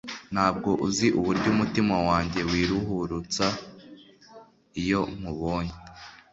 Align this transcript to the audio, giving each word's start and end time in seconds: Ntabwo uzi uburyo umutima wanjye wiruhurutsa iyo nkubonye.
Ntabwo 0.33 0.69
uzi 0.87 1.07
uburyo 1.19 1.47
umutima 1.55 1.95
wanjye 2.09 2.39
wiruhurutsa 2.51 3.45
iyo 4.81 5.01
nkubonye. 5.15 5.75